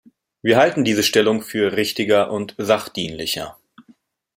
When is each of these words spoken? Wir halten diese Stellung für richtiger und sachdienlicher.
Wir 0.41 0.57
halten 0.57 0.83
diese 0.83 1.03
Stellung 1.03 1.43
für 1.43 1.73
richtiger 1.77 2.31
und 2.31 2.55
sachdienlicher. 2.57 3.55